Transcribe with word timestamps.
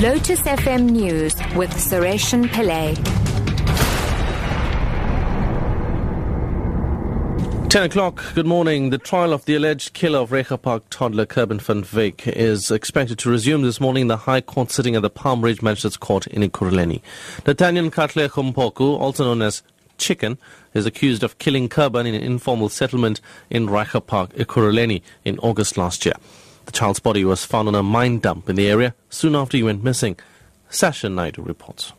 Lotus 0.00 0.40
FM 0.40 0.92
News 0.92 1.34
with 1.54 1.68
Sareshen 1.74 2.46
Pillay. 2.46 2.96
10 7.68 7.82
o'clock, 7.82 8.24
good 8.34 8.46
morning. 8.46 8.88
The 8.88 8.96
trial 8.96 9.34
of 9.34 9.44
the 9.44 9.56
alleged 9.56 9.92
killer 9.92 10.20
of 10.20 10.30
Reiger 10.30 10.62
Park 10.62 10.84
toddler 10.88 11.26
Cuburne 11.26 11.60
van 11.60 11.82
Wyk 11.82 12.26
is 12.28 12.70
expected 12.70 13.18
to 13.18 13.30
resume 13.30 13.60
this 13.60 13.78
morning 13.78 14.00
in 14.02 14.08
the 14.08 14.16
High 14.16 14.40
Court 14.40 14.70
sitting 14.70 14.96
at 14.96 15.02
the 15.02 15.10
Palm 15.10 15.42
Ridge 15.42 15.60
Magistrates 15.60 15.98
Court 15.98 16.26
in 16.28 16.40
Ekurhuleni. 16.40 17.02
Nathaniel 17.46 17.90
Katlego 17.90 18.54
Mpoku, 18.54 18.98
also 18.98 19.24
known 19.24 19.42
as 19.42 19.62
Chicken, 19.98 20.38
is 20.72 20.86
accused 20.86 21.22
of 21.22 21.38
killing 21.38 21.68
Cuburne 21.68 22.06
in 22.06 22.14
an 22.14 22.22
informal 22.22 22.70
settlement 22.70 23.20
in 23.50 23.66
Reiger 23.66 24.06
Park, 24.06 24.32
Ekurhuleni 24.32 25.02
in 25.26 25.38
August 25.40 25.76
last 25.76 26.06
year. 26.06 26.14
The 26.66 26.72
child's 26.72 27.00
body 27.00 27.24
was 27.24 27.44
found 27.44 27.68
on 27.68 27.74
a 27.74 27.82
mine 27.82 28.18
dump 28.18 28.48
in 28.48 28.56
the 28.56 28.68
area 28.68 28.94
soon 29.08 29.34
after 29.34 29.56
he 29.56 29.62
went 29.62 29.84
missing. 29.84 30.18
Sasha 30.68 31.08
Naidu 31.08 31.42
reports. 31.42 31.92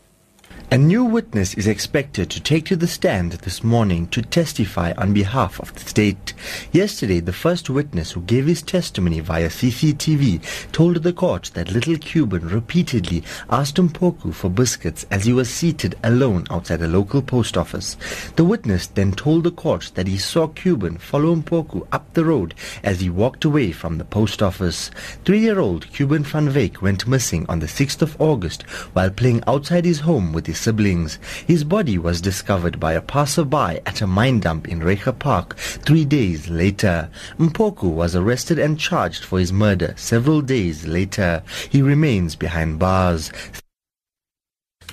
A 0.73 0.77
new 0.77 1.03
witness 1.03 1.53
is 1.55 1.67
expected 1.67 2.29
to 2.29 2.39
take 2.39 2.63
to 2.67 2.77
the 2.77 2.87
stand 2.87 3.33
this 3.33 3.61
morning 3.61 4.07
to 4.07 4.21
testify 4.21 4.93
on 4.97 5.13
behalf 5.13 5.59
of 5.59 5.73
the 5.73 5.81
state. 5.81 6.33
Yesterday, 6.71 7.19
the 7.19 7.33
first 7.33 7.69
witness 7.69 8.11
who 8.11 8.21
gave 8.21 8.45
his 8.45 8.61
testimony 8.61 9.19
via 9.19 9.49
CCTV 9.49 10.71
told 10.71 11.03
the 11.03 11.11
court 11.11 11.51
that 11.55 11.73
little 11.73 11.97
Cuburne 11.97 12.47
repeatedly 12.47 13.21
asked 13.49 13.75
Mpoku 13.75 14.33
for 14.33 14.49
biscuits 14.49 15.05
as 15.11 15.25
he 15.25 15.33
was 15.33 15.49
seated 15.49 15.97
alone 16.05 16.45
outside 16.49 16.81
a 16.81 16.87
local 16.87 17.21
post 17.21 17.57
office. 17.57 17.97
The 18.37 18.45
witness 18.45 18.87
then 18.87 19.11
told 19.11 19.43
the 19.43 19.51
court 19.51 19.91
that 19.95 20.07
he 20.07 20.17
saw 20.17 20.47
Cuburne 20.47 20.99
follow 20.99 21.35
Mpoku 21.35 21.85
up 21.91 22.13
the 22.13 22.23
road 22.23 22.53
as 22.81 23.01
he 23.01 23.09
walked 23.09 23.43
away 23.43 23.73
from 23.73 23.97
the 23.97 24.05
post 24.05 24.41
office. 24.41 24.89
Three-year-old 25.25 25.91
Cuburne 25.91 26.23
van 26.23 26.47
Wyk 26.53 26.81
went 26.81 27.09
missing 27.09 27.45
on 27.49 27.59
the 27.59 27.65
6th 27.65 28.01
of 28.01 28.15
August 28.21 28.61
while 28.93 29.09
playing 29.09 29.43
outside 29.47 29.83
his 29.83 29.99
home 29.99 30.31
with 30.31 30.40
his 30.47 30.59
siblings. 30.59 31.19
His 31.47 31.63
body 31.63 31.97
was 31.97 32.21
discovered 32.21 32.79
by 32.79 32.93
a 32.93 33.01
passerby 33.01 33.79
at 33.85 34.01
a 34.01 34.07
mine 34.07 34.39
dump 34.39 34.67
in 34.67 34.79
Reiger 34.79 35.17
Park 35.17 35.55
three 35.57 36.05
days 36.05 36.49
later. 36.49 37.09
Mpoku 37.37 37.89
was 37.91 38.15
arrested 38.15 38.59
and 38.59 38.79
charged 38.79 39.23
for 39.23 39.39
his 39.39 39.53
murder 39.53 39.93
several 39.97 40.41
days 40.41 40.85
later. 40.85 41.43
He 41.69 41.81
remains 41.81 42.35
behind 42.35 42.79
bars. 42.79 43.31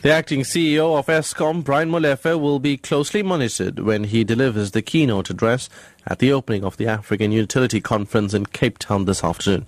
The 0.00 0.12
acting 0.12 0.42
CEO 0.42 0.96
of 0.96 1.06
Eskom, 1.06 1.64
Brian 1.64 1.90
Molefe, 1.90 2.38
will 2.38 2.60
be 2.60 2.76
closely 2.76 3.20
monitored 3.20 3.80
when 3.80 4.04
he 4.04 4.22
delivers 4.22 4.70
the 4.70 4.80
keynote 4.80 5.28
address 5.28 5.68
at 6.06 6.20
the 6.20 6.32
opening 6.32 6.62
of 6.62 6.76
the 6.76 6.86
African 6.86 7.32
Utility 7.32 7.80
Conference 7.80 8.32
in 8.32 8.46
Cape 8.46 8.78
Town 8.78 9.06
this 9.06 9.24
afternoon. 9.24 9.66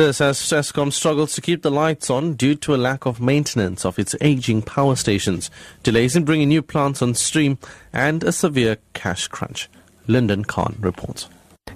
This 0.00 0.22
as 0.22 0.38
Eskom 0.38 0.94
struggles 0.94 1.34
to 1.34 1.42
keep 1.42 1.60
the 1.60 1.70
lights 1.70 2.08
on 2.08 2.32
due 2.32 2.54
to 2.54 2.74
a 2.74 2.80
lack 2.80 3.04
of 3.04 3.20
maintenance 3.20 3.84
of 3.84 3.98
its 3.98 4.14
aging 4.22 4.62
power 4.62 4.96
stations, 4.96 5.50
delays 5.82 6.16
in 6.16 6.24
bringing 6.24 6.48
new 6.48 6.62
plants 6.62 7.02
on 7.02 7.14
stream, 7.14 7.58
and 7.92 8.24
a 8.24 8.32
severe 8.32 8.78
cash 8.94 9.28
crunch. 9.28 9.68
Lyndon 10.06 10.46
Khan 10.46 10.76
reports. 10.80 11.28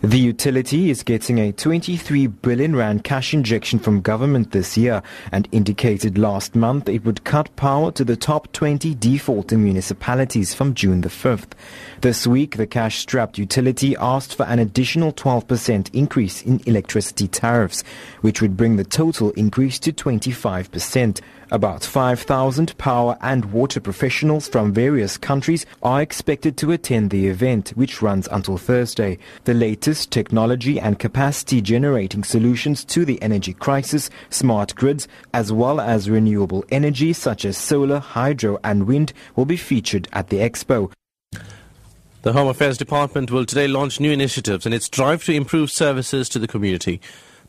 The 0.05 0.19
utility 0.19 0.91
is 0.91 1.03
getting 1.03 1.39
a 1.39 1.51
23 1.51 2.27
billion 2.27 2.77
rand 2.77 3.05
cash 3.05 3.33
injection 3.33 3.79
from 3.79 4.03
government 4.03 4.51
this 4.51 4.77
year 4.77 5.03
and 5.33 5.49
indicated 5.51 6.19
last 6.19 6.55
month 6.55 6.91
it 6.91 7.07
would 7.07 7.25
cut 7.25 7.57
power 7.57 7.91
to 7.93 8.05
the 8.05 8.15
top 8.15 8.53
20 8.53 8.95
defaulting 8.97 9.65
municipalities 9.65 10.53
from 10.53 10.75
June 10.75 11.01
the 11.01 11.09
5th. 11.09 11.53
This 12.03 12.27
week, 12.27 12.59
the 12.59 12.67
cash-strapped 12.67 13.39
utility 13.39 13.97
asked 13.99 14.35
for 14.35 14.45
an 14.45 14.59
additional 14.59 15.11
12% 15.11 15.89
increase 15.95 16.43
in 16.43 16.61
electricity 16.67 17.27
tariffs, 17.27 17.83
which 18.21 18.43
would 18.43 18.59
bring 18.59 18.77
the 18.77 18.85
total 18.85 19.31
increase 19.31 19.79
to 19.79 19.91
25%. 19.91 21.23
About 21.51 21.85
5,000 21.85 22.77
power 22.79 23.17
and 23.21 23.53
water 23.53 23.79
professionals 23.79 24.49
from 24.49 24.73
various 24.73 25.17
countries 25.17 25.67
are 25.83 26.03
expected 26.03 26.57
to 26.57 26.73
attend 26.73 27.11
the 27.11 27.29
event, 27.29 27.71
which 27.71 28.03
runs 28.03 28.27
until 28.33 28.57
Thursday. 28.57 29.19
The 29.45 29.55
latest 29.55 29.94
technology 30.07 30.81
and 30.81 30.99
capacity 30.99 31.61
generating 31.61 32.25
solutions 32.25 32.85
to 32.87 33.05
the 33.05 33.21
energy 33.23 33.53
crisis, 33.53 34.11
smart 34.31 34.75
grids, 34.75 35.07
as 35.33 35.53
well 35.53 35.81
as 35.81 36.11
renewable 36.11 36.65
energy 36.71 37.13
such 37.13 37.45
as 37.45 37.57
solar, 37.57 37.99
hydro, 37.99 38.59
and 38.65 38.87
wind 38.87 39.13
will 39.37 39.45
be 39.45 39.57
featured 39.57 40.09
at 40.13 40.29
the 40.29 40.39
expo. 40.39 40.91
The 42.23 42.33
Home 42.33 42.49
Affairs 42.49 42.79
Department 42.79 43.31
will 43.31 43.45
today 43.45 43.69
launch 43.69 44.01
new 44.01 44.11
initiatives 44.11 44.67
in 44.67 44.73
its 44.73 44.89
drive 44.89 45.25
to 45.25 45.33
improve 45.33 45.71
services 45.71 46.29
to 46.31 46.39
the 46.39 46.49
community. 46.49 47.01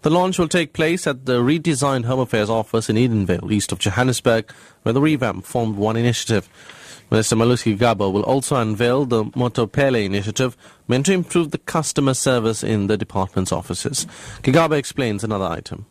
The 0.01 0.09
launch 0.09 0.38
will 0.38 0.47
take 0.47 0.73
place 0.73 1.07
at 1.07 1.25
the 1.25 1.39
redesigned 1.39 2.06
Home 2.06 2.19
Affairs 2.19 2.50
office 2.50 2.89
in 2.89 2.95
Edenvale, 2.95 3.51
east 3.51 3.72
of 3.72 3.79
Johannesburg, 3.79 4.51
where 4.83 4.94
the 4.94 5.01
revamp 5.01 5.45
formed 5.45 5.77
one 5.77 5.95
initiative. 5.95 6.47
Minister 7.12 7.36
Malusi 7.36 7.78
Gigaba 7.78 8.12
will 8.12 8.24
also 8.24 8.56
unveil 8.56 9.06
the 9.06 9.26
Moetapele 9.26 10.04
initiative, 10.04 10.58
meant 10.88 11.06
to 11.06 11.14
improve 11.14 11.52
the 11.52 11.58
customer 11.60 12.14
service 12.14 12.64
in 12.64 12.88
the 12.88 12.98
department's 12.98 13.52
offices. 13.52 14.08
Gigaba 14.42 14.78
explains 14.78 15.24
another 15.24 15.46
item. 15.46 15.86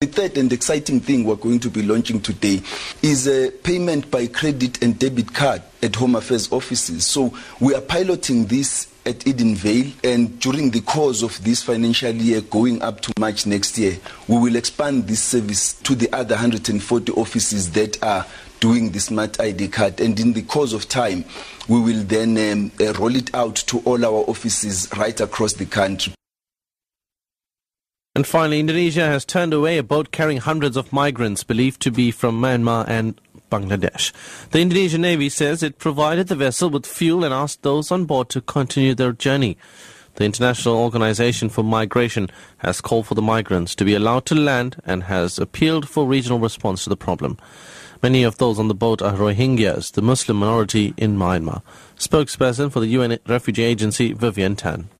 The 0.00 0.08
third 0.08 0.36
and 0.36 0.52
exciting 0.52 1.00
thing 1.00 1.24
we're 1.24 1.36
going 1.36 1.60
to 1.60 1.70
be 1.70 1.80
launching 1.80 2.20
today 2.20 2.60
is 3.00 3.26
a 3.26 3.50
payment 3.50 4.10
by 4.10 4.26
credit 4.26 4.82
and 4.82 4.98
debit 4.98 5.32
card 5.32 5.62
at 5.82 5.96
Home 5.96 6.16
Affairs 6.16 6.52
offices. 6.52 7.06
So 7.06 7.32
we 7.60 7.74
are 7.74 7.80
piloting 7.80 8.44
this 8.44 8.92
at 9.06 9.20
Edenvale, 9.20 9.94
and 10.04 10.38
during 10.40 10.70
the 10.72 10.80
course 10.80 11.22
of 11.22 11.42
this 11.44 11.62
financial 11.62 12.12
year, 12.12 12.40
going 12.42 12.82
up 12.82 13.00
to 13.02 13.12
March 13.18 13.46
next 13.46 13.78
year, 13.78 13.96
we 14.26 14.36
will 14.36 14.56
expand 14.56 15.06
this 15.06 15.22
service 15.22 15.74
to 15.84 15.94
the 15.94 16.12
other 16.12 16.34
140 16.34 17.12
offices 17.12 17.70
that 17.70 18.02
are 18.02 18.26
doing 18.60 18.92
the 18.92 19.00
smart 19.00 19.40
ID 19.40 19.68
card. 19.68 20.00
And 20.00 20.18
in 20.18 20.32
the 20.32 20.42
course 20.42 20.72
of 20.72 20.88
time, 20.88 21.24
we 21.68 21.80
will 21.80 22.02
then 22.02 22.36
um, 22.52 22.70
uh, 22.80 22.92
roll 22.94 23.14
it 23.16 23.34
out 23.34 23.56
to 23.56 23.80
all 23.80 24.04
our 24.04 24.24
offices 24.28 24.88
right 24.96 25.18
across 25.20 25.54
the 25.54 25.66
country. 25.66 26.12
And 28.14 28.26
finally, 28.26 28.60
Indonesia 28.60 29.06
has 29.06 29.26
turned 29.26 29.52
away 29.52 29.76
a 29.76 29.82
boat 29.82 30.10
carrying 30.10 30.38
hundreds 30.38 30.76
of 30.78 30.90
migrants 30.90 31.44
believed 31.44 31.82
to 31.82 31.90
be 31.90 32.10
from 32.10 32.40
Myanmar 32.40 32.88
and 32.88 33.20
Bangladesh. 33.50 34.12
The 34.52 34.60
Indonesian 34.60 35.02
Navy 35.02 35.28
says 35.28 35.62
it 35.62 35.78
provided 35.78 36.28
the 36.28 36.34
vessel 36.34 36.70
with 36.70 36.86
fuel 36.86 37.24
and 37.24 37.34
asked 37.34 37.62
those 37.62 37.90
on 37.90 38.06
board 38.06 38.30
to 38.30 38.40
continue 38.40 38.94
their 38.94 39.12
journey. 39.12 39.58
The 40.14 40.24
International 40.24 40.78
Organization 40.78 41.50
for 41.50 41.62
Migration 41.62 42.30
has 42.58 42.80
called 42.80 43.06
for 43.06 43.14
the 43.14 43.20
migrants 43.20 43.74
to 43.74 43.84
be 43.84 43.94
allowed 43.94 44.24
to 44.26 44.34
land 44.34 44.80
and 44.86 45.04
has 45.04 45.38
appealed 45.38 45.86
for 45.86 46.06
regional 46.06 46.38
response 46.38 46.84
to 46.84 46.88
the 46.88 46.96
problem. 46.96 47.36
Many 48.06 48.22
of 48.22 48.38
those 48.38 48.60
on 48.60 48.68
the 48.68 48.74
boat 48.86 49.02
are 49.02 49.14
Rohingyas, 49.14 49.90
the 49.90 50.00
Muslim 50.00 50.36
minority 50.36 50.94
in 50.96 51.16
Myanmar. 51.18 51.62
Spokesperson 51.98 52.70
for 52.70 52.78
the 52.78 52.86
UN 52.98 53.18
Refugee 53.26 53.64
Agency, 53.64 54.12
Vivian 54.12 54.54
Tan. 54.54 54.90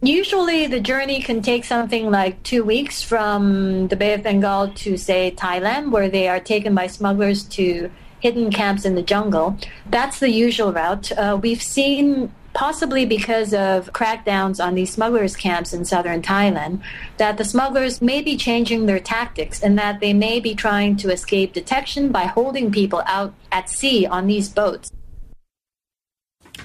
Usually, 0.00 0.68
the 0.68 0.78
journey 0.78 1.20
can 1.20 1.42
take 1.42 1.64
something 1.64 2.08
like 2.08 2.40
two 2.44 2.62
weeks 2.62 3.02
from 3.02 3.88
the 3.88 3.96
Bay 3.96 4.14
of 4.14 4.22
Bengal 4.22 4.68
to, 4.74 4.96
say, 4.96 5.32
Thailand, 5.36 5.90
where 5.90 6.08
they 6.08 6.28
are 6.28 6.38
taken 6.38 6.72
by 6.72 6.86
smugglers 6.86 7.42
to 7.58 7.90
hidden 8.20 8.52
camps 8.52 8.84
in 8.84 8.94
the 8.94 9.02
jungle. 9.02 9.58
That's 9.90 10.20
the 10.20 10.30
usual 10.30 10.72
route. 10.72 11.10
Uh, 11.18 11.40
we've 11.42 11.60
seen 11.60 12.32
possibly 12.56 13.04
because 13.04 13.52
of 13.52 13.92
crackdowns 13.92 14.64
on 14.64 14.74
these 14.74 14.90
smugglers' 14.90 15.36
camps 15.36 15.74
in 15.74 15.84
southern 15.84 16.22
Thailand, 16.22 16.82
that 17.18 17.36
the 17.36 17.44
smugglers 17.44 18.00
may 18.00 18.22
be 18.22 18.34
changing 18.34 18.86
their 18.86 18.98
tactics 18.98 19.62
and 19.62 19.78
that 19.78 20.00
they 20.00 20.14
may 20.14 20.40
be 20.40 20.54
trying 20.54 20.96
to 20.96 21.12
escape 21.12 21.52
detection 21.52 22.10
by 22.10 22.24
holding 22.24 22.72
people 22.72 23.02
out 23.04 23.34
at 23.52 23.68
sea 23.68 24.06
on 24.06 24.26
these 24.26 24.48
boats. 24.48 24.90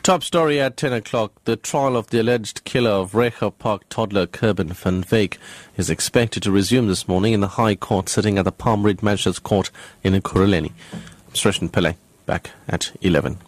Top 0.01 0.23
story 0.23 0.61
at 0.61 0.77
10 0.77 0.93
o'clock. 0.93 1.33
The 1.43 1.57
trial 1.57 1.97
of 1.97 2.07
the 2.07 2.21
alleged 2.21 2.63
killer 2.63 2.91
of 2.91 3.11
Reiger 3.11 3.51
Park 3.55 3.89
toddler 3.89 4.25
Cuburne 4.25 4.73
van 4.73 5.03
Wyk 5.03 5.37
is 5.75 5.89
expected 5.89 6.41
to 6.43 6.51
resume 6.51 6.87
this 6.87 7.05
morning 7.05 7.33
in 7.33 7.41
the 7.41 7.59
High 7.59 7.75
Court 7.75 8.07
sitting 8.07 8.37
at 8.37 8.45
the 8.45 8.53
Palm 8.53 8.83
Ridge 8.83 9.03
Magistrates 9.03 9.39
Court 9.39 9.69
in 10.05 10.13
Ekurhuleni. 10.13 10.71
I'm 10.93 11.33
Sareshen 11.33 11.69
Pillay, 11.69 11.97
back 12.25 12.51
at 12.69 12.93
11. 13.01 13.39